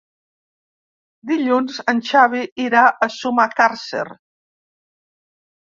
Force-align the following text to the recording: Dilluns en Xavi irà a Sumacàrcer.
Dilluns 1.33 1.77
en 1.95 2.01
Xavi 2.09 2.43
irà 2.67 2.83
a 2.89 3.11
Sumacàrcer. 3.19 4.05